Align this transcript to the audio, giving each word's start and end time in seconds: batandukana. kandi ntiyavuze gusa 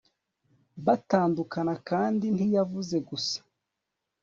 batandukana. 0.85 1.73
kandi 1.89 2.25
ntiyavuze 2.35 2.97
gusa 3.09 3.37